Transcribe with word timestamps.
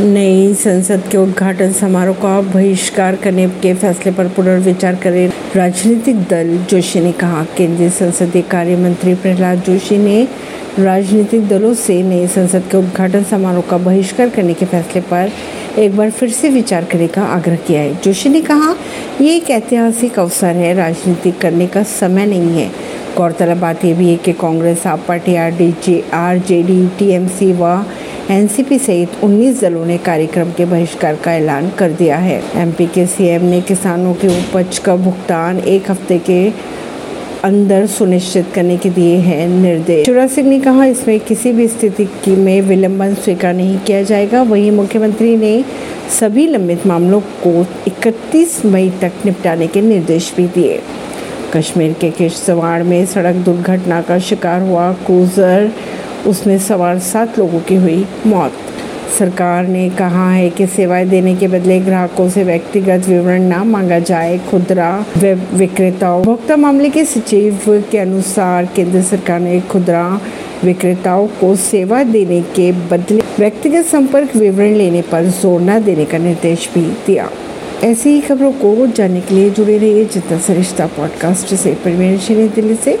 नई 0.00 0.52
संसद 0.54 1.02
के 1.10 1.16
उद्घाटन 1.18 1.72
समारोह 1.72 2.14
का 2.14 2.40
बहिष्कार 2.40 3.16
करने 3.16 3.46
के 3.62 3.72
फैसले 3.74 4.12
पर 4.12 4.28
पुनर्विचार 4.28 4.96
करे 4.96 5.26
राजनीतिक 5.56 6.22
दल। 6.28 6.56
जोशी 6.70 7.00
ने 7.00 7.12
कहा, 7.12 7.44
केंद्रीय 7.56 7.90
संसदीय 7.90 8.42
कार्य 8.42 8.76
मंत्री 8.76 9.14
प्रहलाद 9.14 9.58
जोशी 9.58 9.98
ने 9.98 10.22
राजनीतिक 10.78 11.46
दलों 11.48 11.74
से 11.74 12.02
नए 12.02 12.26
संसद 12.26 12.68
के 12.70 12.76
उद्घाटन 12.76 13.22
समारोह 13.22 13.62
का 13.70 13.78
बहिष्कार 13.78 14.28
करने 14.28 14.54
के 14.54 14.66
फैसले 14.66 15.00
पर 15.00 15.32
एक 15.78 15.96
बार 15.96 16.10
फिर 16.10 16.30
से 16.30 16.48
विचार 16.48 16.84
करने 16.84 17.06
का 17.06 17.22
आग्रह 17.22 17.56
किया 17.56 17.80
है। 17.80 17.94
जोशी 17.94 18.28
ने 18.28 18.40
कहा, 18.40 18.74
ये 19.20 19.36
एक 19.36 19.50
ऐतिहासिक 19.50 20.18
अवसर 20.18 20.56
है, 20.56 20.74
राजनीति 20.74 21.30
करने 21.30 21.66
का 21.66 21.82
समय 21.82 22.26
नहीं 22.26 22.60
है। 22.60 22.70
गौरतलब 23.16 23.60
बात 23.60 23.84
यह 23.84 23.96
भी 23.96 24.08
है 24.10 24.16
कि 24.16 24.32
Congress, 24.32 24.86
AAP 24.86 25.04
party, 25.08 25.34
R 25.36 25.50
D 25.50 25.74
J, 25.84 26.04
R 26.14 26.38
J 26.38 26.62
D, 26.62 26.86
T 26.98 27.10
M 27.10 27.28
C 27.28 27.52
व 27.52 27.84
एनसीपी 28.30 28.78
सहित 28.78 29.10
19 29.24 29.60
दलों 29.60 29.84
ने 29.86 29.96
कार्यक्रम 29.98 30.50
के 30.52 30.64
बहिष्कार 30.64 31.16
का 31.16 31.32
ऐलान 31.32 31.70
कर 31.70 31.90
दिया 31.90 32.16
है। 32.16 32.42
एमपी 32.56 32.86
के 32.86 33.06
सीएम 33.06 33.44
ने 33.44 33.60
किसानों 33.60 34.12
के 34.14 34.28
उपज 34.28 34.78
का 34.78 34.94
भुगतान 34.96 35.58
एक 35.58 35.90
हफ़्ते 35.90 36.18
के 36.18 36.52
अंदर 37.44 37.86
सुनिश्चित 37.86 38.52
करने 38.54 38.76
के 38.76 38.90
दिए 38.90 39.16
हैं 39.16 39.48
निर्देश। 39.48 40.06
शिवराज 40.06 40.30
सिंह 40.30 40.48
ने 40.48 40.60
कहा, 40.60 40.84
इसमें 40.84 41.20
किसी 41.20 41.52
भी 41.52 41.68
स्थिति 41.68 42.04
की 42.04 42.36
में 42.36 42.60
विलंबन 42.60 43.14
स्वीकार 43.14 43.54
नहीं 43.54 43.78
किया 43.78 44.02
जाएगा। 44.02 44.42
वहीं 44.42 44.70
मुख्यमंत्री 44.70 45.36
ने 45.36 45.64
सभी 46.20 46.46
लंबित 46.46 46.86
मामलों 46.86 47.20
को 47.20 47.66
31 47.86 48.64
मई 48.64 48.90
तक 49.00 49.12
निपटाने 49.26 49.66
के 49.66 49.80
निर्देश 49.80 50.32
भी 50.36 50.46
दिए। 50.46 50.80
कश्मीर 51.54 51.92
के 51.92 52.10
किश्तवाड़ 52.10 52.82
में 52.82 53.06
सड़क 53.06 53.34
दुर्घटना 53.34 54.02
का 54.02 54.18
शिकार 54.18 54.62
हुआ। 54.62 54.92
क्रूजर 54.92 55.70
उसमें 56.26 56.58
सवार 56.58 56.98
सात 56.98 57.38
लोगों 57.38 57.60
की 57.60 57.74
हुई 57.74 58.06
मौत। 58.26 58.52
सरकार 59.18 59.66
ने 59.66 59.90
कहा 59.90 60.30
है 60.32 60.50
कि 60.50 60.66
सेवाएँ 60.66 61.08
देने 61.08 61.36
के 61.36 61.48
बदले 61.48 61.80
ग्राहकों 61.80 62.28
से 62.30 62.44
व्यक्तिगत 62.44 63.08
विवरण 63.08 63.42
न 63.42 63.54
मांगा 63.54 63.98
जाए। 63.98 64.38
खुदरा 64.50 65.04
विक्रेताओं 65.54 66.20
उपभोक्ता 66.20 66.56
मामले 66.56 66.90
के 66.90 67.04
सचिव 67.04 67.60
के 67.90 67.98
अनुसार 67.98 68.68
केंद्र 68.76 69.02
सरकार 69.02 69.40
ने 69.40 69.60
खुदरा 69.60 70.20
विक्रेताओं 70.64 71.26
को 71.26 71.56
सेवा 71.56 72.02
देने 72.02 72.42
के 72.42 72.72
बदले 72.72 73.22
व्यक्तिगत 73.38 73.84
संपर्क 73.84 74.36
विवरण 74.36 74.74
लेने 74.74 75.02
पर 75.02 75.24
ज़ोर 75.24 75.60
न 75.60 75.82
देने 75.84 76.04
का 76.04 76.18
निर्देश 76.18 76.70
भी 76.74 76.80
दिया। 76.80 77.30
ऐसी 77.84 78.10
ही 78.10 78.20
खबरों 78.20 78.52
को 78.52 78.86
जानने 78.86 79.20
के 79.20 79.34
लिए 79.34 79.50
जुड़े 79.50 79.78
रहिए 79.78 80.04
जितना 80.04 80.38
सरिश्ता 80.38 80.86
पॉडकास्ट 80.86 81.54
से। 81.54 81.72
परवीन 81.74 82.16
दिल्ली 82.48 82.74
से। 82.74 82.88